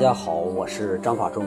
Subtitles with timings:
[0.00, 1.44] 大家好，我是张法中。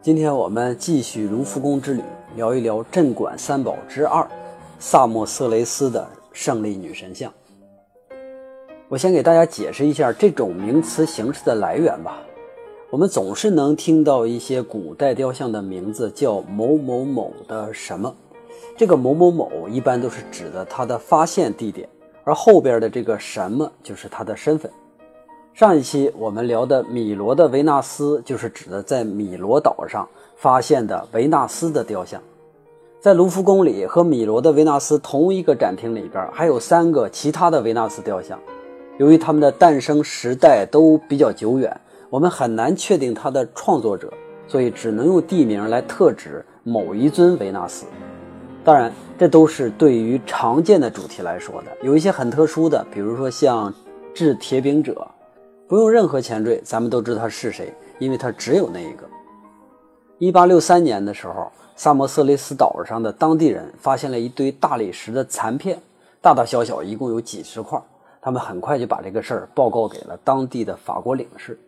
[0.00, 2.02] 今天我们继续卢浮宫之旅，
[2.36, 4.26] 聊一聊镇馆三宝之二——
[4.80, 7.30] 萨莫色雷斯的胜利女神像。
[8.88, 12.18] 我先给大家解释一下这种名词形式的来源吧。
[12.88, 18.10] 我们总是能听到一些古代雕像的名字叫某某某的什么，
[18.74, 21.86] 这个某某某一般都是指的它的发现地点，
[22.24, 24.72] 而后边的这个什么就是它的身份。
[25.54, 30.04] 上一期我们聊的米罗的维纳斯，就是指的在米罗岛上
[30.34, 32.20] 发现的维纳斯的雕像。
[33.00, 38.36] 在卢浮宫里和米罗的维纳斯同一个展厅里边，还有三个其他的维纳斯雕像。
[38.98, 41.80] 由于他们的诞生时代都比较久远，
[42.10, 44.12] 我们很难确定它的创作者，
[44.48, 47.86] 所以只能用地名来特指某一尊维纳斯。
[48.64, 51.68] 当然，这都是对于常见的主题来说的。
[51.80, 53.72] 有一些很特殊的，比如说像
[54.12, 55.06] 制铁饼者。
[55.74, 59.04] 不用任何前缀，咱们都知道他是谁，因为他只有那一个。
[60.18, 65.76] 一八六三年的时候，萨摩色雷斯岛上的当地人发现了一堆大理石的残片，
[66.20, 67.76] 大大小小一共有几十块。
[68.22, 71.58] 他们很快就把这个事儿报告给了当地的法国领事。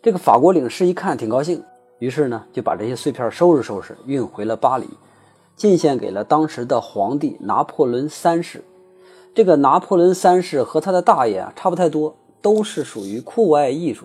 [0.00, 1.60] 这个法国领事一看挺高兴，
[1.98, 4.86] 于是呢就把这些碎片收拾收拾，运回了巴黎，
[5.56, 8.62] 进献给了当时的皇帝拿破仑三世。
[9.34, 12.14] 这个拿破仑三世和他的大爷啊差不太多。
[12.42, 14.04] 都是属于酷爱艺术。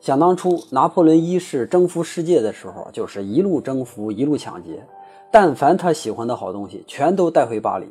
[0.00, 4.84] 想当初，拿破仑一世征服世界的时候，就是一路征服，一路抢劫。
[5.30, 7.86] 但凡他喜欢的好东西，全都带回巴黎。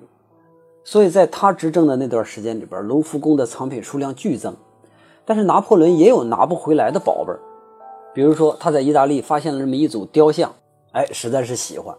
[0.84, 4.56] 所以，在他执政的那段时间里边，卢浮宫的藏品数量剧增。
[5.26, 7.40] 但是，拿破仑也有拿不回来的宝贝儿，
[8.14, 10.52] 比如说他在意大利发现了这么一组雕像，
[10.94, 11.94] 哎，实在是喜欢。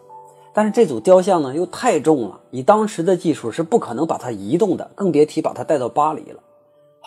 [0.55, 6.41] 但是这组雕像呢，又太重了，以当时的技术是不可能把它移动的，更别提把它带到巴黎了。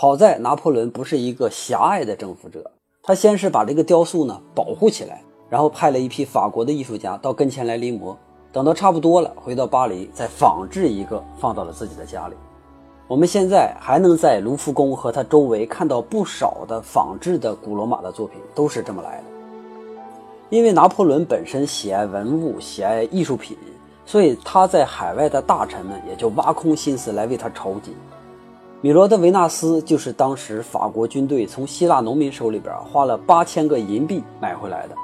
[0.01, 2.71] 好在拿破仑不是一个狭隘的征服者，
[3.03, 8.15] 他先是把这个雕塑呢保护起来，然后派了一批法国的艺术家到跟前来临摹，
[8.51, 12.33] 等到差不多了，回到巴黎再仿制一个放到了自己的家里。
[13.07, 19.23] 我们现在还能在卢浮宫和它周围看到不少的仿制的古罗马的作品，都是这么来的。
[20.49, 23.55] 因为拿破仑本身喜爱文物，喜爱艺术品，
[24.03, 27.95] 所以他在海外的大臣们也就挖空心思来为他筹集。
[28.83, 34.95] 米罗的维纳斯就是当时法国军队从希腊农民手里边花了八千个银币买回来的，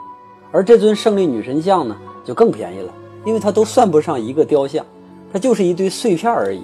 [0.51, 1.95] 而这尊胜利女神像呢
[2.25, 2.91] 就更便宜了，
[3.23, 4.83] 因为它都算不上一个雕像，
[5.31, 6.63] 它就是一堆碎片而已。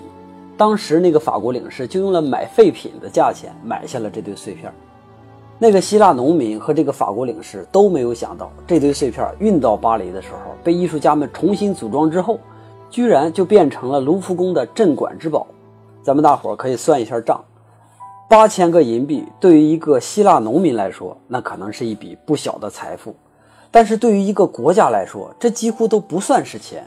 [0.57, 4.73] 当时那个法国领事就用了买废品的价钱买下了这堆碎片。
[5.59, 12.40] 那个希腊农民和这个法国领事都没有想到，这堆碎片运到巴黎的时候，被艺术家们重新组装之后，
[12.90, 15.46] 居然就变成了卢浮宫的镇馆之宝。
[16.03, 17.41] 咱们大伙儿可以算一下账，
[18.30, 23.14] 八千个银币对于一个希腊农民来说，那可能是一笔不小的财富；
[23.72, 26.86] 但是对于一个国家来说，这几乎都不算是钱。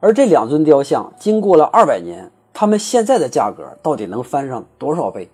[0.00, 5.28] 而这两尊雕像经过了二百年，它们现在的价格到底能翻上多少倍？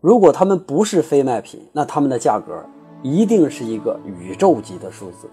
[0.00, 2.64] 如果它们不是非卖品，那它们的价格
[3.02, 5.28] 一定是一个宇宙级的数字。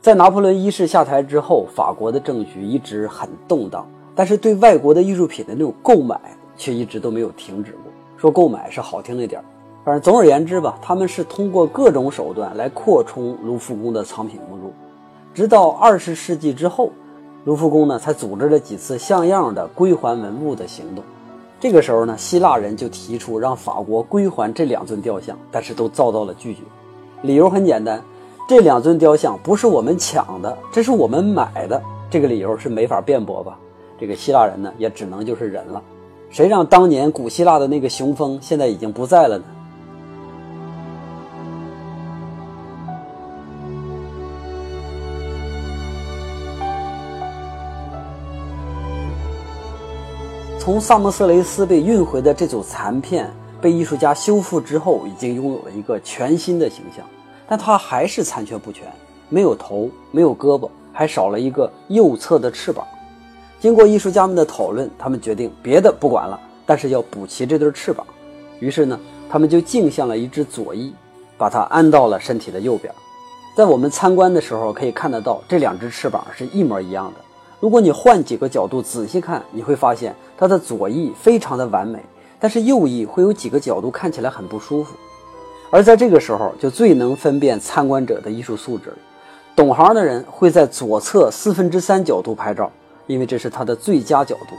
[0.00, 3.84] 在拿破仑一世下台之后，法国的政局一直很动荡，
[4.14, 6.20] 但是对外国的艺术品的那种购买。
[6.56, 7.92] 却一直都没有停止过。
[8.16, 9.42] 说购买是好听一点，
[9.84, 14.72] 反正总而言之吧，他们是通过各种手段来扩充卢浮宫的藏品目录。
[15.34, 16.90] 直到二十世纪之后，
[17.44, 21.04] 卢浮宫呢才组织了几次像样的归还文物的行动。
[21.60, 26.60] 这个时候呢，希腊人就提出让法国归还这两尊雕像，但是都遭到了拒绝。
[27.22, 28.02] 理由很简单，
[28.48, 31.82] 这两尊雕像不是我们抢的，这是我们买的。
[32.10, 33.58] 这个理由是没法辩驳吧？
[33.98, 35.82] 这个希腊人呢，也只能就是忍了。
[36.34, 39.44] 谁让当年古希腊的那个雄风现在已经不在了呢？
[50.58, 57.06] 从萨莫色雷斯被运回的这组残片被艺术家修复之后，已经拥有了一个全新的形象，
[57.46, 58.92] 但它还是残缺不全，
[59.28, 62.84] 没有头，没有胳膊，还少了一个右侧的翅膀。
[63.64, 68.06] 经过艺术家们的讨论，他们决定别的不管了，但是要补齐这对翅膀。
[68.60, 70.92] 于是呢，他们就镜像了一只左翼，
[71.38, 72.92] 把它安到了身体的右边。
[73.56, 77.20] 在我们参观的时候，可以看得到这两只翅膀是一模一样的。
[77.58, 81.98] 如果你换几个角度仔细看，你会发现它的左翼非常的完美，
[82.38, 84.94] 但是右翼会有几个角度看起来很不舒服。
[85.70, 88.96] 而在这个时候，就最能分辨参观者的艺术素质了。
[89.56, 92.70] 懂行的人会在左侧四分之三角度拍照。
[93.06, 94.56] 因为这是它的最佳角度，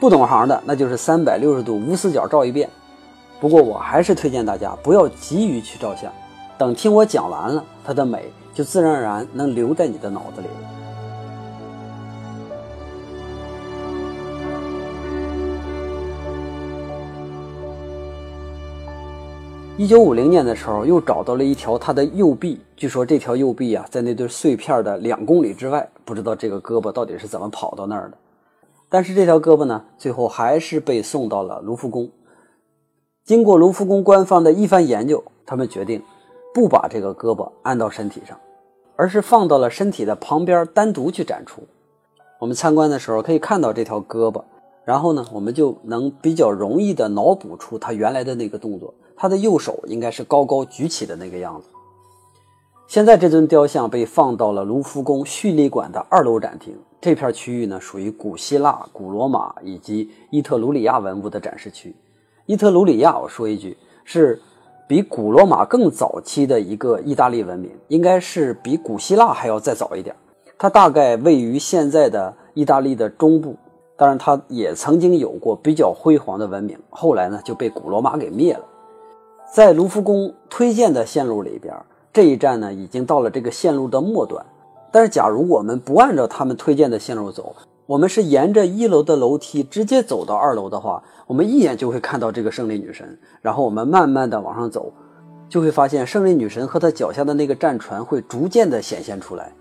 [0.00, 2.68] 不懂行的那就是三百六十度无死角照一遍。
[3.38, 6.10] 不过我还是推荐大家不要急于去照相，
[6.56, 10.70] 等听我讲完了，它的美就自然而然能留在你的脑子里了。
[19.76, 22.58] 一九五零年的时候，又找到了一条它的右臂。
[22.76, 28.18] 据说这条右臂啊，在那堆碎片的两公里之外，不知道这个胳膊到底是怎么跑到那儿的。
[28.90, 32.10] 但是这条胳膊呢，最后还是被送到了卢浮宫。
[33.24, 36.02] 经过卢浮宫官方的一番研究，他们决定
[36.54, 38.38] 不把这个胳膊安到身体上，
[38.94, 41.62] 而是放到了身体的旁边单独去展出。
[42.38, 44.44] 我们参观的时候可以看到这条胳膊，
[44.84, 48.92] 然后呢，我们就能比较容易的脑补出它原来的那个动作。
[49.16, 51.68] 他的右手应该是高高举起的那个样子。
[52.88, 56.72] 现在这尊雕像被放到了卢浮宫叙利馆的二楼展厅。
[57.00, 61.94] 这片区域呢，属于古希腊、古罗马以及伊特鲁里亚文物的展示区。
[62.46, 64.40] 伊特鲁里亚，我说一句，是
[64.86, 70.14] 比古罗马更早期的一个意大利文明，应该是比古希腊还要再早一点。
[70.56, 73.56] 它大概位于现在的意大利的中部。
[73.96, 78.64] 当然，它也曾经有过比较辉煌的文明，后来呢就被古罗马给灭了。
[79.52, 81.74] 在卢浮宫推荐的线路里边，
[82.16, 84.42] 这一站呢已经到了这个线路的末端。
[84.90, 87.54] 但是，假如我们不按照他们推荐的线路走，
[87.84, 93.18] 我们是沿着一楼的楼梯直接走到二楼的话，我们一眼就会看到这个胜利女神。
[93.42, 94.90] 然后我们慢慢的往上走，
[95.46, 99.52] 就会发现胜利女神和她脚下的那个战船会逐渐的显现出来。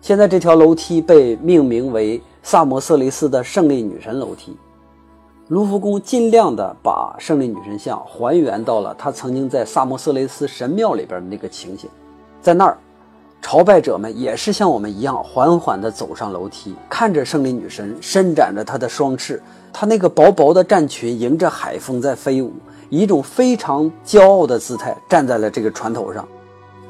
[0.00, 4.56] 现在这条楼梯被命名为萨摩色雷斯的胜利女神楼梯。
[5.50, 11.90] 卢浮宫尽量的把胜利女神像还原到了她曾经在萨摩斯雷斯神庙里边的那个情形，
[12.40, 12.78] 在那儿，
[13.42, 19.42] 朝拜者们也是像我们一样缓缓地走上楼梯，看着胜利女神伸展着她的双翅，
[19.72, 22.52] 她那个薄薄的战裙迎着海风在飞舞，
[22.88, 26.24] 以一种非常骄傲的姿态站在了这个船头上。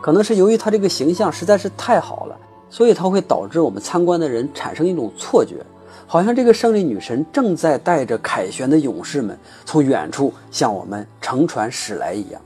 [0.02, 2.36] 可能是由于她这个形象实在是太好了，
[2.68, 5.64] 所以它会导致我们参观的人产生一种错觉。
[6.06, 12.40] 好像这个胜利女神正在带着凯旋的勇士们从远处向我们乘船驶来一样，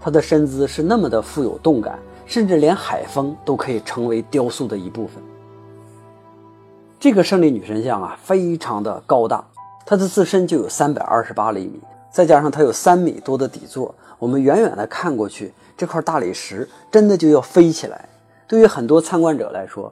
[0.00, 5.22] 她的身姿是那么的富有动感，甚至连海风都可以成为雕塑的一部分。
[6.98, 9.44] 这个胜利女神像啊，非常的高大，
[9.86, 11.80] 它的自身就有三百二十八厘米，
[12.12, 18.06] 再加上它有三米多的底座，我们远远的看过去，这块大理石真的就要飞起来。
[18.46, 19.90] 对于很多参观者来说，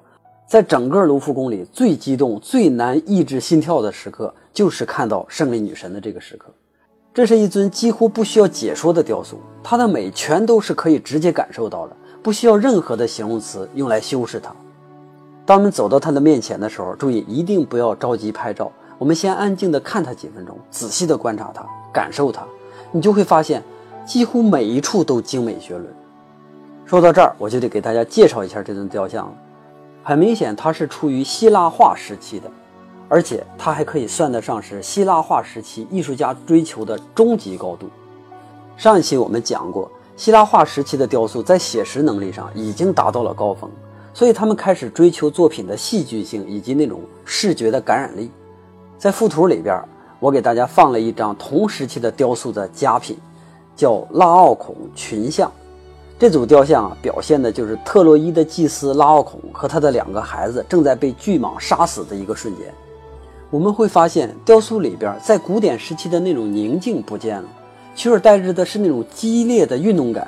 [0.48, 6.46] 在整个卢浮宫里，最激动、最难抑制心跳的时刻，就是看到胜利女神的这个时刻。
[7.12, 14.50] 这是一尊几乎不需要解说的雕塑，它的美全都是可以直接感受到的，不需要任何的形容词用来修饰它。
[15.44, 21.62] 当我们走到它的面前的时候，注意一定不要着急拍照，我们先安静的看它几分钟，仔细的观察它，
[21.92, 22.42] 感受它，
[22.90, 23.62] 你就会发现，
[24.06, 25.86] 几乎每一处都精美绝伦。
[26.86, 29.32] 说到这儿，我就得给大家介绍一下这尊雕像了。
[30.08, 32.50] 很明显，它是处于希腊化时期的，
[33.10, 37.90] 而且它还可以算得上是希腊化时期艺术家追求的终极高度。
[38.75, 43.70] 上一期我们讲过，希腊化时期的雕塑在写实能力上已经达到了高峰，
[44.14, 48.30] 所以他们开始追求作品的戏剧性以及那种视觉的感染力。
[48.97, 49.78] 在附图里边，
[50.21, 53.14] 我给大家放了一张同时期的雕塑的佳品，
[53.76, 55.52] 叫拉奥孔群像。
[56.18, 62.66] 这组雕像啊，表现的就是特洛伊的祭司拉奥孔和他的两个孩子正在被巨蟒杀死的一个瞬间。
[63.50, 67.48] 我们会发现，雕塑里边在古典时期的那种宁静不见了，
[67.94, 70.26] 取而代之的是那种激烈的运动感。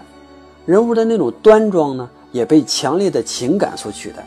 [0.64, 4.24] 人物的那种端庄呢，也被强烈的情感所取代。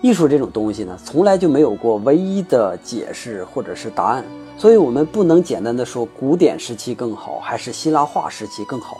[0.00, 4.24] 艺术这种东西呢，从来就没有过唯一的解释或者是答案，
[4.56, 8.96] 所以我们不能简单的说古典时期更好，还是希腊化时期更好。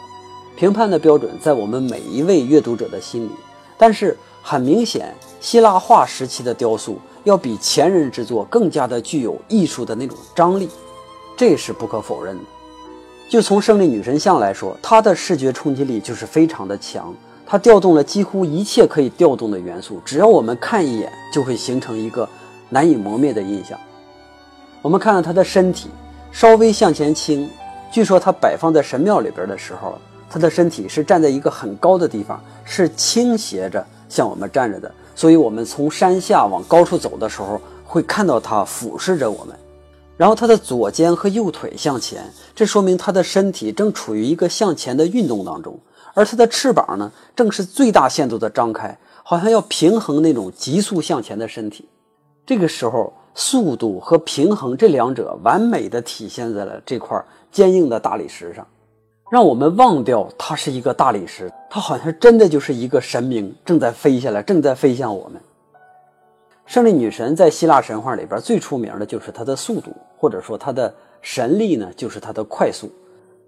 [0.56, 3.30] 评判的标准在我们每一位阅读者的心里，
[3.76, 10.66] 但是很明显，希腊化时期的雕塑要比前人之作更加的具有艺术的那种张力，
[11.36, 12.42] 这是不可否认的。
[13.28, 22.26] 就从胜利女神像来说，它的视觉冲击力就是非常的强，它调动了几乎一切可以调动的元素，只要我们看一眼，就会形成一个
[22.70, 23.78] 难以磨灭的印象。
[24.80, 25.90] 我们看到它的身体
[26.32, 27.46] 稍微向前倾，
[27.92, 29.98] 据说它摆放在神庙里边的时候。
[30.28, 39.56] 他的身体是站在一个很高的地方，是倾斜着向我们站着的，所以我们从山下往高处走的时候，会看到他俯视着我们。
[40.16, 45.78] 然后他的左肩和右腿向前，这说明他的身体正处于一个向前的运动当中，
[46.14, 51.86] 而他的翅膀呢，正是最大限度的张开，好像要平衡那种急速向前的身体。
[52.46, 58.66] 这个时候，速度和平衡这两者完美的体现在了这块坚硬的大理石上。
[59.28, 65.40] 让我们忘掉它是一个大理石，它好像真的就是一个神明正在飞下来，正在飞向我们。
[66.64, 72.88] 胜利女神在希腊神话里边最出名的就是她的速度，或者说她的神力呢，就是她的快速。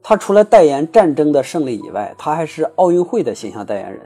[0.02, 4.00] 她除了代言战争的胜利以外，她还是奥运会的形象代言人。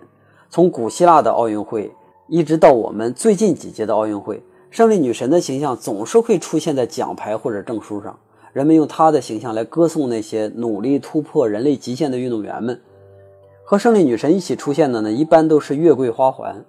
[0.51, 1.91] 从古希腊的奥运会，
[2.29, 8.19] 一直到我们最近几届的奥运会，胜利女神的形象总是会出现在奖牌或者证书上。
[8.53, 12.81] 人们用她的形象来歌颂那些努力突破人类极限的运动员们。
[13.65, 16.63] 和胜利女神一起出现的呢，一般都是月桂花环，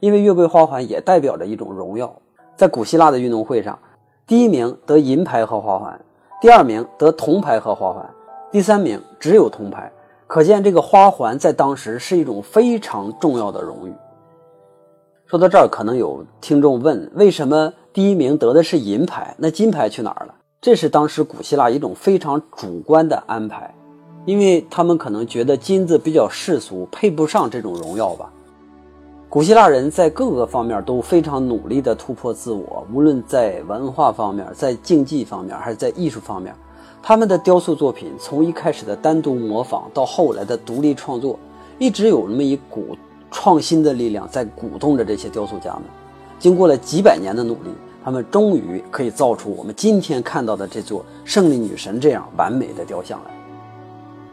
[0.00, 2.14] 因为月桂花环也代表着一种荣耀。
[2.56, 3.78] 在古希腊的运动会上，
[4.26, 5.98] 第一名得银牌和花环，
[6.42, 8.10] 第二名得铜牌和花环，
[8.50, 9.90] 第三名只有铜牌。
[10.26, 13.92] 可见这个花环在当时是一种非常重要的荣誉。
[15.24, 20.34] 说到这儿，可能有听众问：为什么第一名得的是银牌，那金牌去哪儿了？
[20.62, 23.74] 这是当时古希腊一种非常主观的安排，
[24.26, 28.30] 因为他们可能觉得金子比较世俗，配不上这种荣耀吧。
[29.30, 36.54] 古希腊人在各个方面都非常努力地突破自我，无论在文化方面、在竞技方面，还是在艺术方面，
[37.02, 41.38] 他们的雕塑作品从一开始的单独模仿，到后来的独立创作，
[41.78, 42.94] 一直有那么一股
[43.30, 45.84] 创新的力量在鼓动着这些雕塑家们。
[46.38, 47.70] 经过了几百年的努力。
[48.04, 53.30] 他们终于可以造出我们今天看到的这座胜利女神这样完美的雕像来。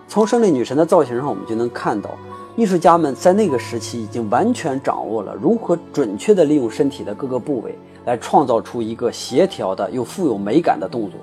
[0.08, 2.12] 从胜利女神的造型上，我们就能看到，
[2.56, 11.20] 艺术家们在那个时期已经完全掌握了如何准确地利用身体的各个部位，来创造出一个协调的又富有美感的动作。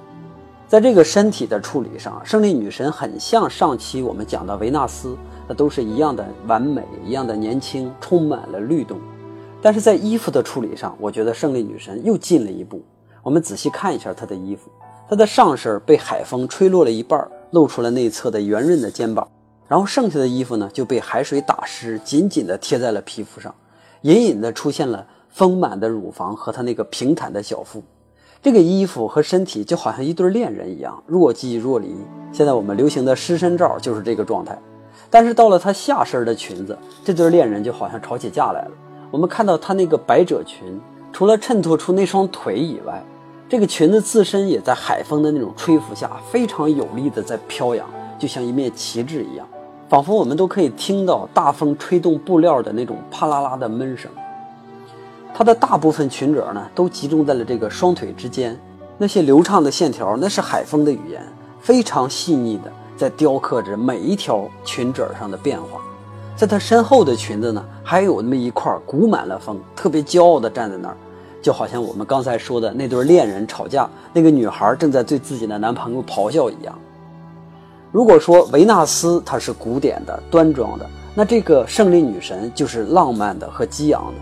[0.68, 5.16] 在这个身体的处理上，胜利女神很像上期我们讲的维纳斯，
[5.48, 8.98] 那都是一样的完美，一样的年轻，充满了律动。
[9.64, 12.82] 但是在衣服的处理上，我觉得胜利女神又进了一步。
[13.22, 14.70] 我们仔细看一下她的衣服，
[15.08, 19.26] 她的上身被海风吹落了一半，露出了内侧的圆润的肩膀，
[19.66, 23.54] 然后剩下的衣服呢就被海水打湿，紧紧地贴在了皮肤上，
[24.02, 27.82] 隐隐地出现了丰满的乳房和她那个平坦的小腹。
[28.42, 31.96] 这个衣服和身体就好像一对恋人一样，若即若离。
[32.34, 34.58] 现在我们流行的湿身照就是这个状态。
[35.08, 38.70] 但是到了她下身的裙子，这对恋人就好像吵起架来了。
[39.10, 40.80] 我们看到她那个百褶裙，
[41.12, 43.02] 除了衬托出那双腿以外，
[43.48, 49.46] 这个裙子自身也在海风的那种吹拂下非常有力的在飘扬，就像一面旗帜一样，
[49.88, 54.10] 仿佛我们都可以听到大风吹动布料的那种啪啦啦的闷声。
[55.32, 58.58] 它的大部分裙褶呢，都集中在了这个双腿之间，
[58.96, 61.22] 那些流畅的线条，那是海风的语言，
[61.60, 65.80] 非常细腻的在雕刻着每一条裙褶上的变化。
[66.36, 70.96] 在她身后的裙子呢，还有那么一块鼓满了风，特别骄傲地站在那儿，
[71.40, 76.76] 就好像我们刚才说的那对恋人吵架，那个女孩正在对自己的男朋友咆哮一样。
[77.92, 84.20] 如果说维纳斯她是古典的、端庄的，那这个胜利女神就是浪漫的和激昂的。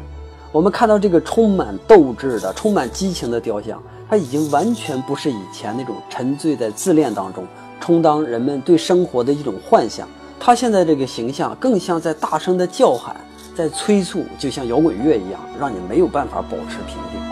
[0.52, 7.46] 我们看到这个充满斗志的、充满激情的雕像，它已经完全不是以前那种沉醉在自恋当中，
[7.80, 10.06] 充当人们对生活的一种幻想。
[10.44, 13.14] 他现在这个形象更像在大声的叫喊，
[13.54, 17.22] 在催促，就像摇滚乐一样，让你没有办法保持平静。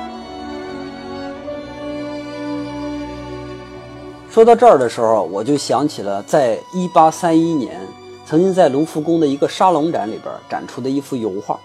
[4.30, 7.80] 说到这儿的时候，我就想起了在一八三一年
[8.24, 11.58] 曾经在卢浮宫的一个沙龙展里边展出的一幅油画。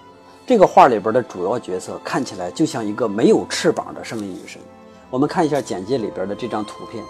[0.44, 4.60] 这个画里边的主要角色看起来就像一个没有翅膀的胜利女神。
[5.10, 7.04] 我们看一下简介里边的这张图片。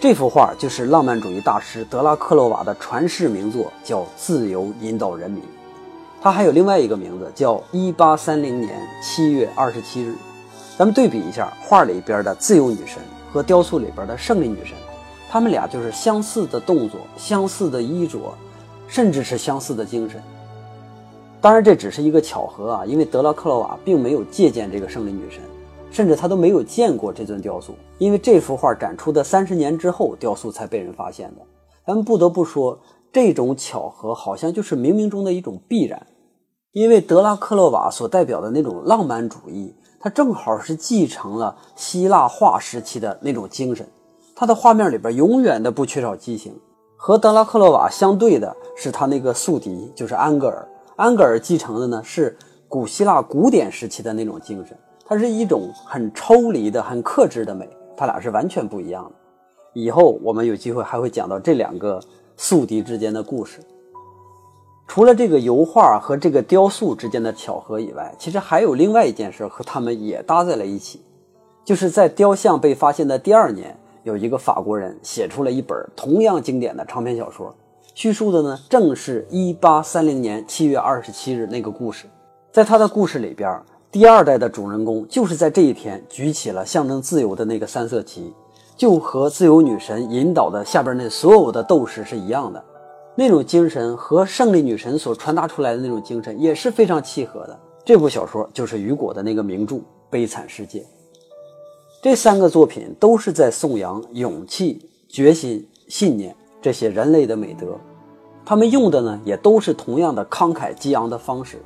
[0.00, 5.40] 这幅画就是浪漫主义大师德拉克洛瓦的传世名作，叫《自由引导人民》。
[6.20, 10.10] 它还有另外一个名字，叫《一八三零年七月二十七日》。
[10.76, 12.98] 咱们对比一下画里边的自由女神
[13.32, 14.76] 和雕塑里边的胜利女神，
[15.30, 18.18] 她们俩就是相似的动作、相似的衣着，
[18.86, 20.22] 甚至是相似的精神。
[21.40, 25.40] 当然，这只是一个巧合啊，因为德拉克洛瓦并没有借鉴这个胜利女神。
[25.94, 31.42] 甚至他都没有见过这尊雕塑，因为这幅画展出的三十年之后，雕塑才被人发现的。
[31.86, 32.76] 咱们不得不说，
[33.12, 36.04] 这种巧合好像就是冥冥中的一种必然，
[36.72, 43.86] 因为德拉克洛瓦所代表的那种浪漫主义，他正好是继承了希腊画时期的那种精神。
[44.34, 46.52] 他的画面里边永远的不缺少激情。
[46.96, 50.66] 和德拉克洛瓦相对的是他那个宿敌，就是安格尔。
[50.96, 52.36] 安格尔继承的呢是
[52.68, 54.76] 古希腊古典时期的那种精神。
[55.06, 59.12] 它是一种很抽离的、很克制的美，它俩是完全不一样的。
[59.74, 62.00] 以后我们有机会还会讲到这两个
[62.36, 63.60] 宿敌之间的故事。
[64.86, 71.00] 除了这个油画和这个雕塑之间的巧合以外，其实还有另外一件事和他们也搭在了一起，
[71.64, 77.54] 就是在雕像被发现的第二年，有一个法国人写出了一本同样经典的长篇小说，
[77.94, 82.06] 叙述的呢正是1830年7月27日那个故事。
[82.52, 83.60] 在他的故事里边，
[83.94, 88.34] 第二代的主人公就是在这一天举起了象征自由的那个三色旗，
[88.76, 92.60] 就和自由女神引导的下边那所有的斗士是一样的。
[93.14, 97.56] 那种精神和胜利女神所传达出来的那种精神也是非常契合的。
[97.84, 99.76] 这部小说就是雨果的那个名著
[100.10, 100.80] 《悲惨世界》。
[102.02, 107.78] 这三个作品都是在颂扬勇气、决心、信念这些人类的美德，
[108.44, 111.62] 他们用的呢也都是同样的慷慨激昂的方式。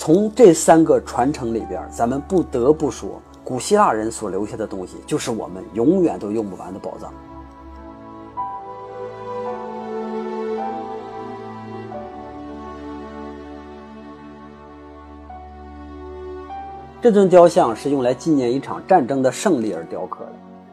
[0.00, 7.12] 从这三个传承里边，咱们不得不说，古希腊人所留下的东西就是我们永远都用不完的宝藏。
[17.02, 20.32] 这尊雕像是用来纪念一场战争的胜利而雕刻的。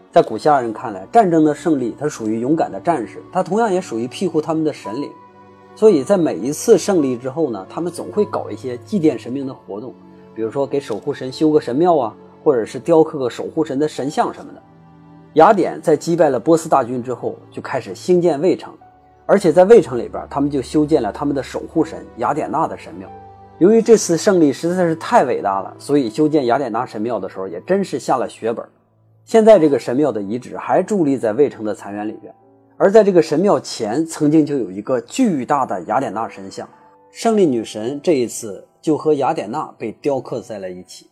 [0.10, 5.12] 在古希腊人看来，战争的胜利，它属于勇敢的战士，它同样也属于庇护他们的神灵。
[5.78, 9.94] 所以在每一次胜利之后呢，他们总会搞一些祭奠神明的活动，
[10.34, 14.62] 比如说给守护神修个神庙啊，或者是雕刻个守护神的神像什么的。
[15.34, 18.74] 雅典在击败了波斯大军之后，就开始兴建卫城，
[19.28, 23.08] 而且在卫城里边，他们就修建了他们的守护神雅典娜的神庙。
[23.60, 28.66] 由于这次胜利实在是太伟大了，所以修建雅典娜神庙的时候也真是下了血本。
[29.26, 32.34] 现在这个神庙的遗址还伫立在卫城的残垣里边，
[32.80, 36.70] 而在这个神庙前曾经就有一个巨大的雅典娜神像，
[37.12, 41.10] 胜利女神这一次就和雅典娜被雕刻在了一起。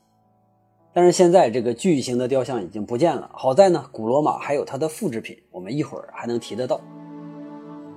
[0.94, 6.80] 但是现在这个巨型的雕像已经不见了，好在呢，古罗马还有它的复制品，我们一会儿还能提得到。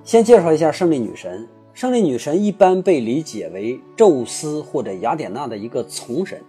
[0.03, 1.47] 先介绍一下胜利女神。
[1.71, 6.41] 胜利女神一般被理解为宙斯或者雅典娜的一个从神，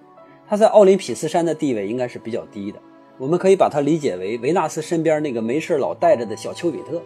[0.48, 2.80] 她在奥林匹斯山的地位应该是比较低的。
[3.20, 7.02] 我们可以把它理解为维纳斯身边那个没事老带着的小丘比特。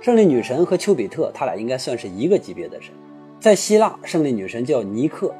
[0.00, 2.94] 胜利女神和丘比特，他俩应该算是一个级别的神。
[3.40, 5.34] 在希腊，胜利女神叫尼克，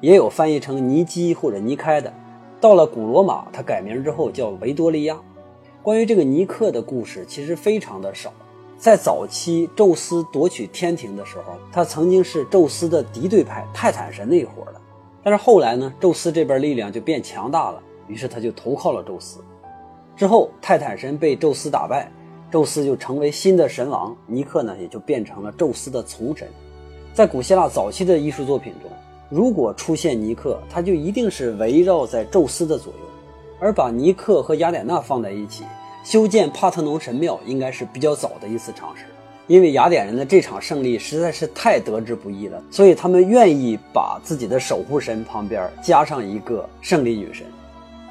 [0.00, 2.14] 也有翻译成尼基或者尼开的。
[2.60, 5.20] 到了古罗马，她改名之后叫维多利亚。
[5.82, 8.32] 关于这个尼克的故事，其实非常的少。
[8.78, 14.80] 在早期，宙斯夺取天庭的时候，他曾经是宙斯的敌对派泰坦神那一伙的。
[15.24, 19.40] 但是后来呢，宙斯这边力量就变强大了，于是他就投靠了宙斯。
[20.14, 22.12] 之后，泰坦神被宙斯打败，
[22.50, 26.46] 宙斯就成为新的神王，尼克呢也就变成了宙斯的从神。
[27.14, 28.90] 在古希腊早期的艺术作品中，
[29.30, 32.98] 如果出现尼克，他就一定是围绕在宙斯的左右，
[33.58, 35.64] 而把尼克和雅典娜放在一起。
[36.04, 39.04] 修建帕特农神庙应该是比较早的一次尝试，
[39.46, 47.46] 因为雅典人的这场胜利实在是太得之不易了，所以他们愿意把自己的守护神旁边加上一个胜利女神。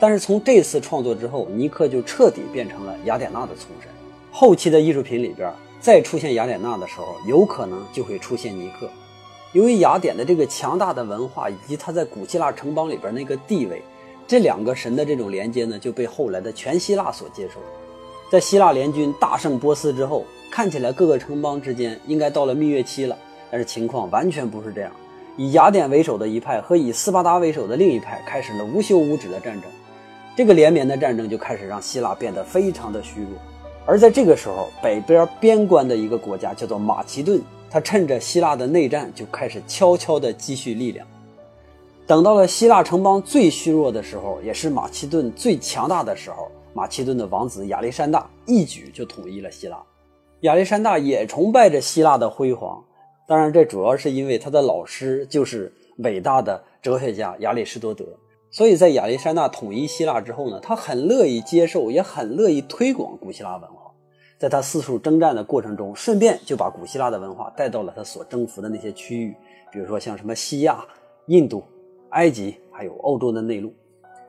[0.02, 3.88] 但是从这次创作之后，尼克就彻底变成了雅典娜的从神。
[4.32, 8.90] 后期的艺术品里边再出现雅典娜的时候，有可能就会出现尼克。
[9.54, 13.84] 由于雅典的这个强大的文化以及它在古希腊城邦里边那个地位，
[14.28, 17.60] 这两个神的这种连接呢，就被后来的全希腊所接受。
[18.32, 23.16] 在希腊联军大胜波斯之后，看起来各个城邦之间应该到了蜜月期了，
[23.52, 24.92] 但是情况完全不是这样。
[25.38, 29.70] 以雅典为首的一派和以斯巴达为首的另一派开始了无休无止的战争，
[30.36, 33.30] 这个连绵的战争就开始让希腊变得非常的虚弱。
[33.86, 41.06] 而在这个时候，北边边关的一个国家叫做马其顿，他趁着希腊的内战就开始悄悄地积蓄力量。
[42.08, 46.50] 等到了希腊城邦最虚弱的时候，也是马其顿最强大的时候。
[46.74, 49.78] 马其顿的王子亚历山大一举就统一了希腊，
[50.41, 52.82] 亚历山大也崇拜着希腊的辉煌。
[53.28, 58.06] 当然，这主要是因为他的老师就是伟大的哲学家亚里士多德。
[58.52, 63.92] 所以在亚历山大统一希腊之后呢，他很乐意接受，也很乐意推广古希腊文化。
[64.38, 69.36] 在他四处征战的过程中，顺便就把古希腊的文化带到了他所征服的那些区域，
[69.72, 70.86] 比如说像什么西亚、
[71.28, 71.64] 印度、
[72.10, 73.74] 埃及，还有欧洲的内陆。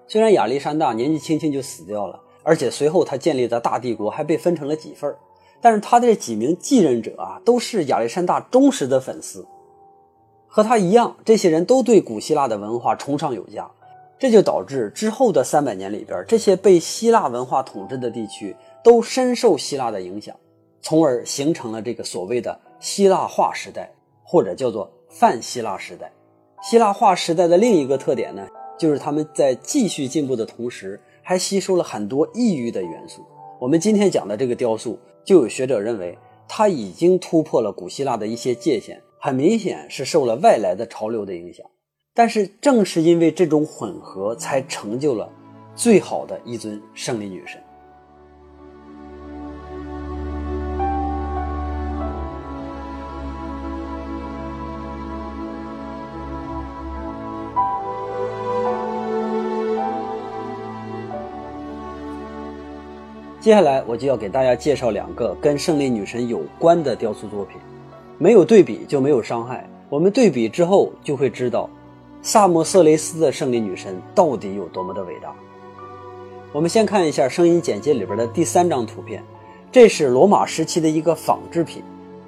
[0.06, 2.20] 虽然亚历山大年纪轻轻就死掉了。
[2.44, 5.14] 而且随后他建立的大帝国还被分成了几份
[5.60, 9.46] 但是他的这几名继任者啊，都是亚历山大忠实的粉丝，
[10.48, 13.70] 和他一样，这些人都对古希腊的文化崇尚有加，
[14.22, 20.32] 这就导致之后的三百年里边，这些被希腊文化统治的地区都深受希腊的影响，
[20.80, 23.90] 从而形成了这个所谓的希腊化时代，
[24.22, 26.08] 或者叫做泛希腊时代。
[26.62, 28.46] 希腊化时代的另一个特点呢，
[28.78, 31.00] 就是他们在继续进步的同时。
[31.24, 33.24] 还吸收了很多异域的元素。
[33.60, 41.64] 我们今天讲的这个雕塑，就有学者认为，它已经突破了古希腊的一些界限，很明显是受了外来的潮流的影响。
[42.14, 45.30] 但是正是因为这种混合才成就了
[45.74, 47.58] 最好的一尊胜利女神。
[63.40, 67.56] 接下来我就要给大家介绍两个跟胜利女神有关的雕塑作品
[68.16, 71.68] 没有对比就没有伤害我们对比之后就会知道
[72.24, 75.34] 萨莫色雷斯的胜利女神到底有多么的伟大。
[76.52, 79.24] 我们先看一下声音简介里边的第三张图片，
[79.72, 81.82] 这是罗马时期的一个仿制品，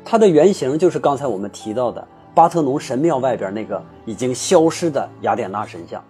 [0.05, 2.05] 它的原型就是刚才我们提到的
[2.35, 6.03] 巴特农神庙外边那个已经消失的雅典娜神像。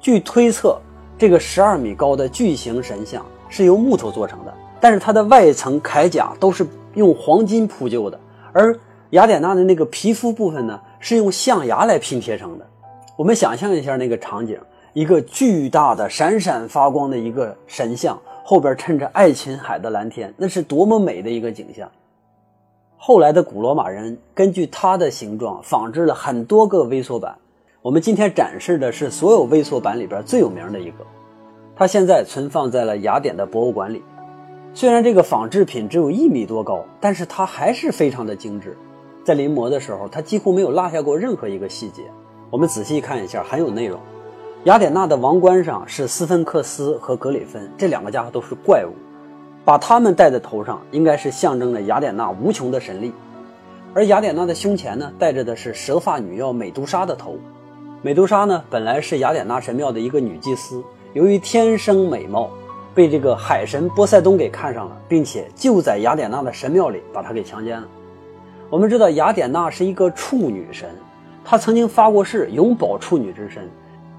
[0.00, 0.76] 据推测，
[1.16, 8.18] 这个十二米高的巨型神像是由木头做成的，但是它的外层铠甲都是用黄金铺就的，
[8.52, 8.76] 而
[9.10, 12.66] 雅典娜的那个皮肤部分呢，是用象牙来拼贴成的。
[13.20, 14.58] 我们想象一下那个场景：
[14.94, 21.86] 一个巨大的、闪闪发光的一个神像，后边衬着爱琴海的蓝天，那是多么美的一个景象。
[22.96, 27.36] 后来的古罗马人根据它的形状仿制了很多个微缩版。
[27.82, 31.04] 我们今天展示的是所有微缩版里边最有名的一个，
[31.76, 34.02] 它现在存放在了雅典的博物馆里。
[34.72, 38.78] 虽然这个仿制品只有一米多高，但是它还是非常的精致。
[39.22, 42.04] 在临摹的时候，它几乎没有落下过任何一个细节。
[42.50, 44.00] 我们仔细看一下，很有内容。
[44.64, 48.90] 雅典娜的王冠上是斯芬克斯和格里芬这两个家伙都是怪物，
[49.64, 53.12] 把他们戴在头上，应该是象征着雅典娜无穷的神力。
[53.94, 57.36] 而雅典娜的胸前呢，戴着的是蛇发女妖美杜莎的头。
[58.02, 60.82] 美杜莎呢，本来是雅典娜神庙的一个女祭司，
[61.12, 62.50] 由于天生美貌，
[62.92, 67.86] 被这个海神波塞冬给看上了，并且就在雅典娜的神庙里把她给强奸了。
[68.68, 70.88] 我们知道雅典娜是一个处女神，
[71.44, 73.68] 他曾经发过誓永保处女之身。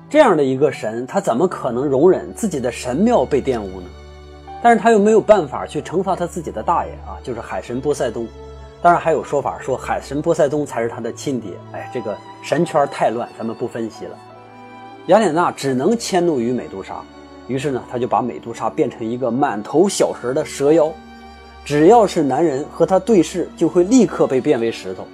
[0.09, 3.87] 这样的一个神，他怎么可能容忍自己的神庙被玷污呢？
[4.61, 8.27] 但是他又没有办法去惩罚他自己的大爷啊，就是海神波塞冬。
[8.81, 14.17] 当然还有说法说海神波塞冬才是他的亲爹，哎，这个神圈太乱，咱们不分析了。
[15.07, 17.01] 雅典娜只能迁怒于美杜莎，
[17.47, 20.91] 于是呢，他就把美杜莎变成一个满头小蛇的蛇妖，
[21.63, 25.07] 只要是男人和他对视，就会立刻被变为石头。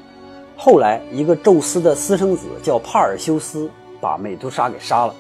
[0.60, 3.70] 后来，一个宙斯的私生子叫帕尔修斯，
[4.02, 5.14] 把美杜莎给杀了，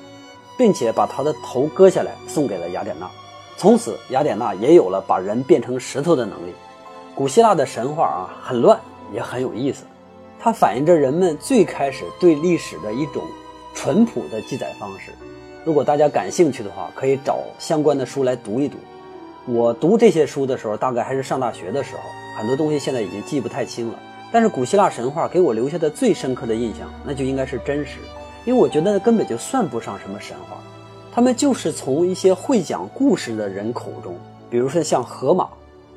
[0.57, 3.07] 并且把他的头割下来送给了雅典娜，
[3.55, 6.53] 从此雅典娜也有了把人变成石头的能力。
[7.13, 8.79] 古希腊的神话啊，很乱，
[9.13, 9.83] 也很有意思。
[10.39, 13.23] 它反映着人们最开始对历史的一种
[13.75, 15.11] 淳朴的记载方式。
[15.63, 18.77] 如果大家感兴趣的话，可以找相关的书来读一读。
[19.45, 22.01] 我读这些书的时候，大概还是上大学的时候，
[22.37, 23.99] 很多东西现在已经记不太清了。
[24.31, 27.99] 但是古希腊神话给我留下的最深刻的印象，那就应该是真实，
[28.45, 30.57] 因为我觉得那根本就算不上什么神话，
[31.13, 34.15] 他们就是从一些会讲故事的人口中，
[34.49, 35.47] 比如说像荷马。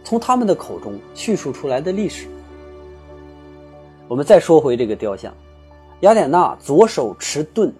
[0.03, 2.27] 从他们的口中叙述出来的历史。
[4.09, 5.31] 我们再说回这个雕像，
[6.01, 7.71] 雅典娜左手持盾，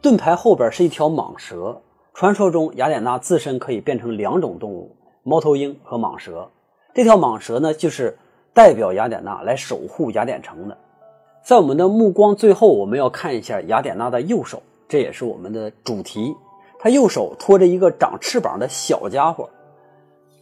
[0.00, 1.76] 盾牌后边是一条蟒蛇。
[2.14, 6.48] 传说中，雅典娜自身可以变成两种动物：猫头鹰和蟒蛇。
[6.94, 8.16] 这条蟒蛇呢，就是
[8.54, 10.78] 代表雅典娜来守护雅典城的。
[11.42, 16.34] 在我们的目光最后，我们要看一下雅典娜的右手，这也是我们的主题。
[16.78, 19.50] 她右手托着一个长翅膀的小家伙。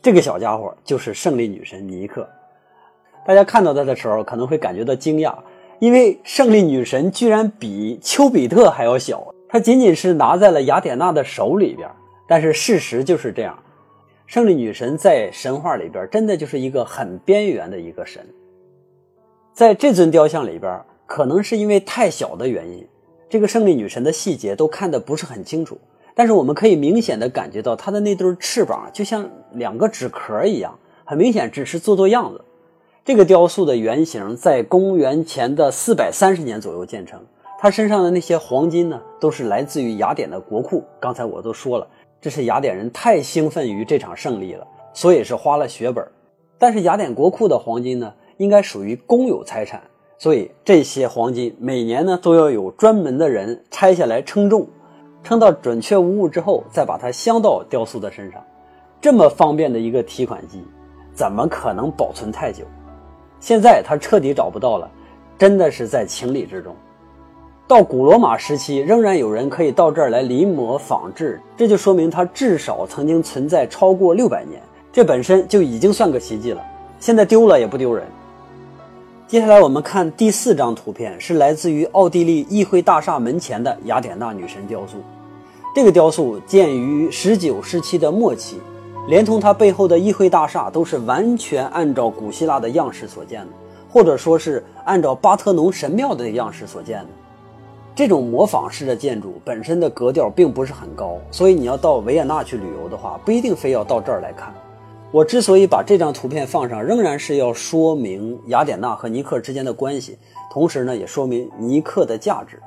[0.03, 2.29] 这个小家伙就是胜利女神尼克。
[3.27, 5.35] 大家看到她的时候可能会感觉到惊讶，
[5.79, 9.35] 因为胜利女神居然比丘比特还要小。
[9.49, 11.89] 她仅仅是拿在了雅典娜的手里边。
[12.29, 13.59] 但是事实就是这样，
[14.33, 18.27] 胜利女神在神话里边真的就是一个很边缘的一个神。
[19.53, 22.89] 在这尊雕像里边，可能是因为太小的原因，
[23.29, 25.77] 这个胜利女神的细节都看得不是很清楚。
[26.15, 32.43] 但是我们可以明显的感觉到，她的那对翅膀就像两个纸壳一样，很明显只是做做样子。
[33.05, 37.21] 这个雕塑的原型在公元前的四百三十年左右建成，
[37.61, 40.83] 她身上的那些黄金呢，都是来自于雅典的国库。
[40.99, 41.87] 刚才我都说了，
[42.23, 46.07] 这是雅典人太兴奋于这场胜利了，所以是花了血本。
[46.57, 49.83] 但是雅典国库的黄金呢，应该属于公有财产，
[50.17, 54.69] 所以这些黄金每年呢都要有专门的人拆下来称重。
[55.25, 58.41] 称到准确无误之后，再把它镶到雕塑的身上，
[59.01, 60.63] 这么方便的一个提款机，
[61.13, 62.65] 怎么可能保存太久？
[63.41, 64.89] 现在它彻底找不到了，
[65.37, 66.73] 真的是在情理之中。
[67.73, 74.61] 到古罗马时期，仍然有人可以到这儿来临摹仿制，这就说明它至少曾经存在超过六百年，
[74.93, 76.63] 这本身就已经算个奇迹了。
[77.01, 78.05] 现在丢了也不丢人。
[79.27, 84.99] 接下来我们看第四张图片，是来自于奥地利议会大厦门前的雅典娜女神雕塑。
[85.75, 88.59] 这个雕塑建于十九世纪的末期，
[89.09, 93.53] 连同它背后的议会大厦都是完全按照古希腊的样式所建的，
[93.91, 97.07] 或者说是按照巴特农神庙的样式所建的。
[97.95, 104.53] 这种模仿式的建筑本身的格调并不是很高，所以你要到维也纳去旅游的话，不一定非要到这儿来看。
[105.11, 110.19] 我之所以把这张图片放上，仍然是要说明雅典娜和尼克之间的关系，
[110.51, 112.59] 同时呢，也说明尼克的价值。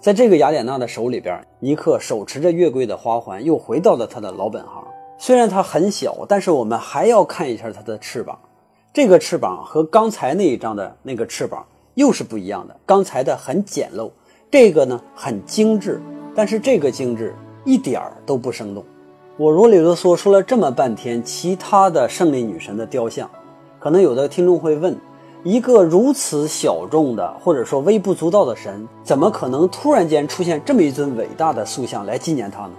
[0.00, 4.82] 在这个雅典娜的手里边，尼克手持着月桂的花环，又回到了他的老本行。
[5.18, 8.38] 虽然它很小，但是我们还要看一下它的翅膀。
[8.92, 12.74] 这个翅膀和刚才那一张的那个翅膀又是不一样的。
[12.84, 14.10] 刚才的很简陋，
[14.52, 15.98] 这个呢很精致，
[16.34, 17.34] 但是这个精致
[17.64, 18.84] 一点儿都不生动。
[19.38, 23.30] 我啰里啰嗦说了这么半天，其他的胜利女神的雕像，
[23.80, 24.94] 可能有的听众会问。
[25.42, 32.72] 一个如此小众的，或者说微不足道的神，怎么可能突然间出现这么一尊伟大的塑像来纪念他呢？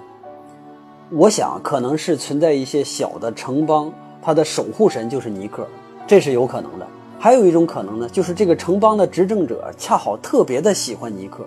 [1.09, 5.67] 我想，可能是存在一些小的城邦，它的守护神就是尼克，
[6.05, 6.85] 这是有可能的。
[7.17, 11.43] 还有一种可能呢，就是这个城邦的执政者恰好特别的喜欢尼克。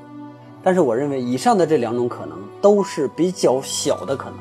[0.66, 4.35] 但是，我认为以上的这两种可能都是比较小的可能，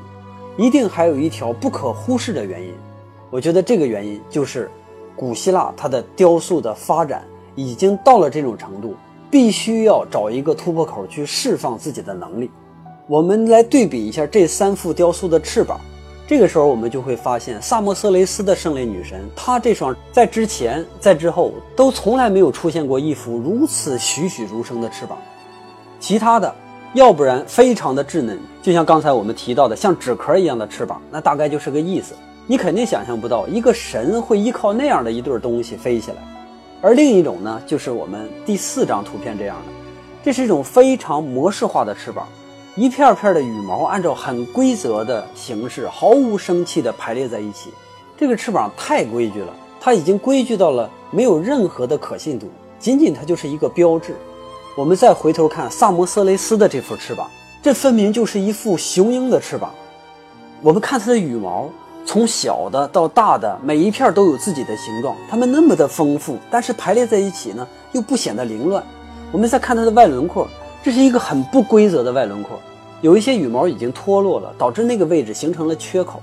[0.58, 2.74] 一定还有一条不可忽视的原因。
[3.30, 4.68] 我觉得这个原因就是。
[5.16, 7.24] 古希腊它的雕塑的发展
[7.56, 8.96] 已经到了这种程度，
[9.32, 12.52] 必须要找一个突破口去释放自己的能力。
[13.08, 15.80] 我们来对比一下这三幅雕塑的翅膀，
[16.28, 25.18] 这个时候我们就会发现，萨莫色雷斯的胜利女神，她这双在之前在之后都从来没有出现过一幅如此栩栩如生的翅膀。
[26.08, 26.54] 其他的，
[26.94, 32.14] 要不然非常的稚嫩，就像刚才我们提到的像纸壳一样的翅膀，那大概就是个意思。
[32.46, 36.18] 你肯定想象不到，一个神会依靠那样的一对东西飞起来，
[36.80, 39.72] 而另一种呢，就是我们第四张图片这样的，
[40.24, 42.28] 这是一种非常模式化的翅膀，
[42.76, 47.72] 一片片的羽毛按照很规则的形式，毫无生气地排列在一起。
[48.16, 52.46] 这个翅膀太规矩了，它已经规矩到了没有任何的可信度，
[52.78, 54.16] 仅仅它就是一个标志。
[54.76, 57.30] 我们再回头看萨摩色雷斯的这副翅膀，
[57.62, 59.74] 这分明就是一副雄鹰的翅膀。
[60.62, 61.70] 我们看它的羽毛。
[62.08, 68.84] 从小的到大的，每一片都有自己的形状，它们那么的丰富，但是排列在一起呢，又不显得凌乱。
[69.32, 70.48] 我们再看它的外轮廓，
[70.84, 72.60] 这是一个很不规则的外轮廓，
[73.02, 76.22] 有一些羽毛已经脱落了，导致那个位置形成了缺口。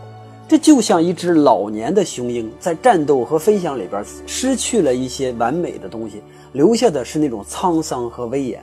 [0.53, 8.63] 这就像一只老年的雄鹰在战斗和飞翔里边失去了一些完美的东西，留下的是那种沧桑和威严。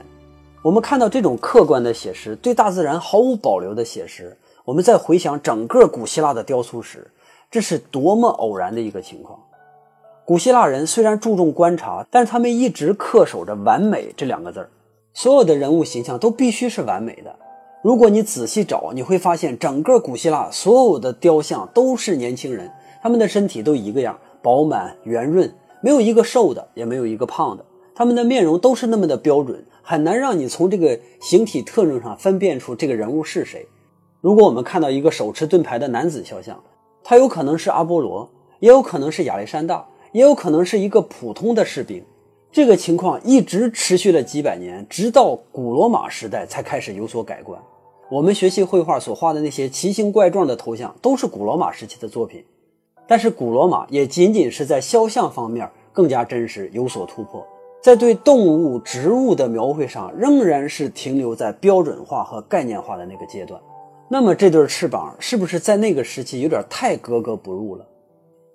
[0.62, 4.38] 我们看到这种客观的写实，对大自然毫无保留的写实。
[4.64, 7.10] 我们再回想整个古希腊的雕塑史，
[7.50, 9.36] 这是多么偶然的一个情况。
[10.24, 14.70] 古希腊人虽然注重观察，但是他们一直恪守着“完美”这两个字儿，
[15.12, 17.34] 所有的人物形象都必须是完美的。
[17.82, 22.70] 如果你仔细找，你会发现整个古希腊所有的雕像都是年轻人，
[23.02, 25.50] 他们的身体都一个样，饱满圆润，
[25.82, 27.64] 没有一个瘦的，也没有一个胖的，
[27.94, 33.66] 他们的面容都是那么的标准，很难让你从这个形体特征上分辨出这个人物是谁。
[34.20, 36.62] 如果我们看到一个手持盾牌的男子肖像，
[37.02, 42.04] 他有可能是阿波罗，也有可能是亚历山大，也有可能是一个普通的士兵。
[42.52, 47.58] 这个情况一直持续了几百年，直到古罗马时代才开始有所改观。
[48.10, 52.44] 我们学习绘画所画的那些奇形怪状的头像，都是古罗马时期的作品。
[53.06, 57.46] 但是古罗马也仅仅是在肖像方面更加真实，有所突破，
[57.80, 63.60] 在对动物、植物的描绘上，仍然是停留在标准化和概念化的那个阶段。
[64.08, 67.86] 那么这对翅膀是不是在那个时期有点太格格不入了？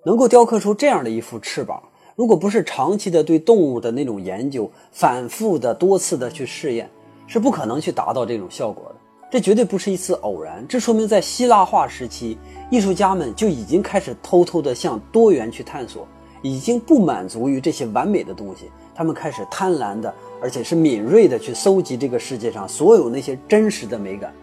[0.06, 1.82] 能够雕刻出这样的一副翅膀，
[2.18, 6.89] 如果不是长期的对动物的那种研究，反复的多次的去试验，
[7.26, 8.94] 是不可能去达到这种效果的。
[9.36, 12.38] 这绝对不是一次偶然，这说明在希腊化时期，
[12.71, 16.08] 艺术家们就已经开始偷偷的向多元去探索，
[16.41, 24.34] 已经不满足于这些完美的东西，他们开始贪婪的，而且是敏锐的去搜集这个世界上所有那些真实的美感。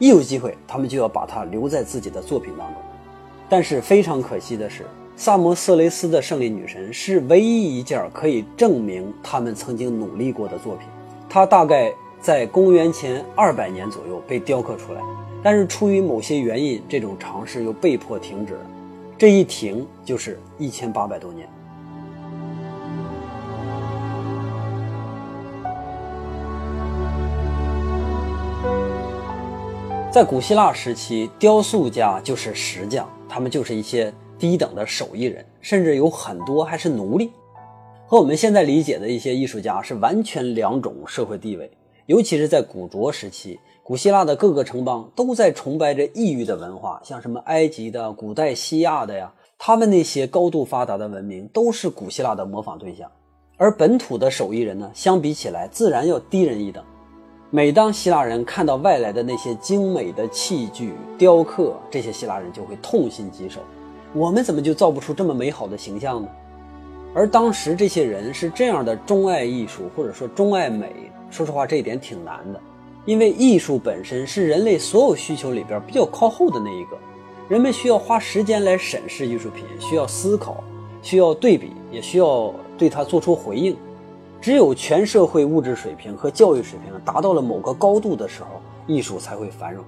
[0.00, 2.82] 一有机会，他们就要把它留在自己的作品当中。
[3.48, 4.84] 但是非常可惜的是，
[5.14, 10.88] 萨摩色雷斯的胜利女神是唯一一件可以证明他们曾经努力过的作品。
[11.28, 15.00] 它大概在公元前二百年左右被雕刻出来，
[15.42, 18.60] 但是出于某些原因，这种尝试又被迫停止了。
[19.16, 21.48] 这一停就是一千八百多年。
[30.12, 37.30] 在古希腊时期，雕塑家就是石匠，他们就是一些低等的手艺人，甚至有很多还是奴隶，
[38.06, 41.70] 和我们现在理解的一些艺术家是完全两种社会地位。
[42.10, 53.08] 尤其是在古拙时期，古希腊的各个城邦都在崇拜着异域的文化，像什么埃及的、古代西亚的呀，他们那些高度发达的文明都是古希腊的模仿对象，
[53.56, 56.82] 而本土的手艺人呢，相比起来自然要低人一等。
[57.48, 63.60] 每当希腊人看到外来的那些精美的器具、雕刻，这些希腊人就会痛心疾首。
[64.12, 66.28] 我们怎么就造不出这么美好的形象呢？
[67.14, 72.60] 而当时这些人是这样的钟爱艺术，或者说钟爱美，说实话这一点挺难的，
[73.06, 76.98] 因为艺术本身是人类所有需求里边比较靠后的那一个，
[77.48, 80.62] 人们需要花时间来审视艺术品，需要思考，
[81.02, 83.76] 需要对比，也需要对它做出回应。
[84.40, 89.84] 只有全社会物质水平和教育水平达到了某个高度的时候，艺术才会繁荣。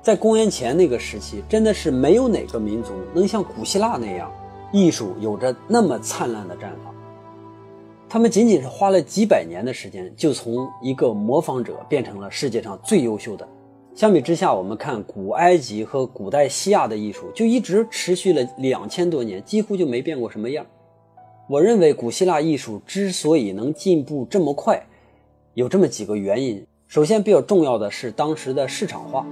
[0.00, 4.30] 在公元前那个时期，真的是没有哪个民族能像古希腊那样，
[4.70, 6.93] 艺术有着那么灿烂的绽放。
[8.14, 13.44] 他们仅仅是花了几百年的时间，就从一个模仿者变成了世界上最优秀的。
[13.92, 20.64] 相比之下，我们看古埃及和古代西亚的艺术，就一直持续了两千多年，几乎就没变过什么样。
[21.48, 24.80] 我认为古希腊艺术之所以能进步这么快，
[25.54, 26.64] 有这么几个原因。
[26.86, 29.26] 首先，比较重要的是当时的市场化。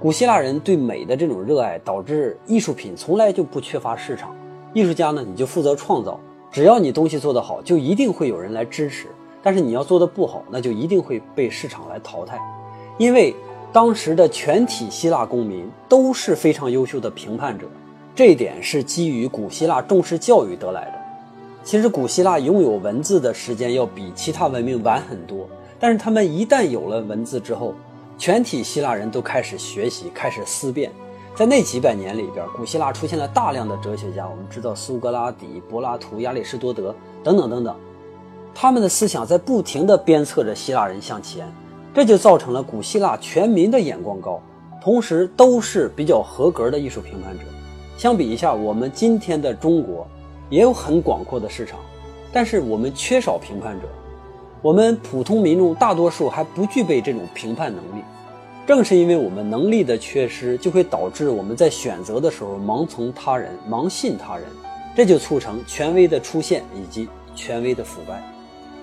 [0.00, 4.34] 古希腊人对美的这种热爱，导致艺术品从来就不缺乏市场。
[4.72, 6.18] 艺术家呢，你就负责创造，
[6.52, 9.06] 只要你东西做得好，就一定会有人来支持。
[9.42, 12.38] 但是你要做得不好，那就一定会被市场来淘汰。
[12.98, 13.34] 因为
[13.72, 17.66] 当时的全体希腊公民都是非常优秀的评判者，
[18.14, 20.92] 这一点是基于古希腊重视教育得来的。
[21.64, 25.48] 其实，古希腊拥有文字的时间要比其他文明晚很多。
[25.80, 27.72] 但是，他们一旦有了文字之后，
[28.18, 30.92] 全体希腊人都开始学习，开始思辨。
[31.34, 37.74] 在那几百年里边，古希腊出现了大量的哲学家，我们知道苏格拉底、柏拉图、亚里士多德等等等等，
[38.54, 41.50] 他们的思想在不停地鞭策着希腊人向前，
[41.94, 44.40] 这就造成了古希腊全民的眼光高，
[44.82, 47.44] 同时都是比较合格的艺术评判者。
[47.96, 50.06] 相比一下，我们今天的中国。
[50.50, 51.80] 也有很广阔的市场，
[52.30, 53.88] 但是我们缺少评判者，
[54.60, 58.02] 我们普通民众大多数还不具备这种评判能力。
[58.64, 64.44] 正是因为我们能力的缺失，就会导致我们在选择的时候盲从他人、盲信他人，
[64.96, 68.22] 这就促成权威的出现以及权威的腐败。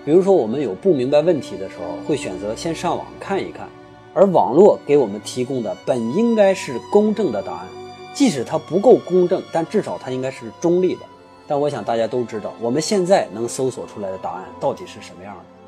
[0.03, 3.69] 比如说，我们有不明白问题的时候，会选择先上网看一看，
[4.13, 7.67] 而网络给我们提供的本应该是公正的答案，
[8.13, 11.01] 即使它不够公正，但至少它应该是中立的。
[11.47, 15.58] 但我想大家都知道，我们现在能搜索出来的答案到底是什么样的。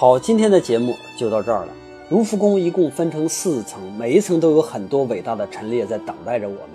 [0.00, 1.68] 好，今天的节目就到这儿了。
[2.08, 6.70] 卢浮宫一共分成四层，每一层都有很多伟大的陈列在等待着我们。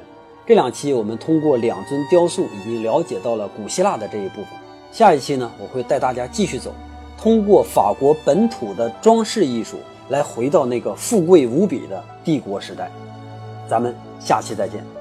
[0.46, 4.50] 这两期我们通过两尊雕塑已经了解到了古希腊的这一部分。
[4.92, 6.72] 下一期呢，我会带大家继续走，
[7.20, 9.78] 通过法国本土的装饰艺术
[10.10, 12.92] 来回到那个富贵无比的帝国时代。
[13.68, 14.95] 咱们下期再见。